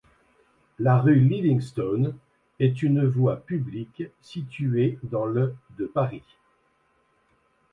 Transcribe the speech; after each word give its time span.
La 0.79 0.97
rue 0.97 1.19
Livingstone 1.19 2.15
est 2.59 2.81
une 2.81 3.05
voie 3.05 3.35
publique 3.41 4.01
située 4.19 4.97
dans 5.03 5.27
le 5.27 5.53
de 5.77 5.85
Paris. 5.85 6.23